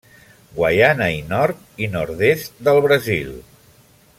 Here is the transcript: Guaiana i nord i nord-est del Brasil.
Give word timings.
Guaiana 0.53 1.09
i 1.17 1.19
nord 1.33 1.61
i 1.87 1.91
nord-est 1.97 2.59
del 2.69 2.81
Brasil. 2.87 3.31